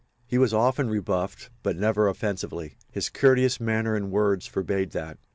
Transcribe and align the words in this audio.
He 0.25 0.39
was 0.39 0.51
often 0.51 0.89
rebuffed 0.89 1.51
but 1.61 1.77
never 1.77 2.07
offensively. 2.07 2.73
His 2.91 3.07
courteous 3.07 3.59
manner 3.59 3.95
and 3.95 4.09
words 4.09 4.47
forbade 4.47 4.93
that. 4.93 5.19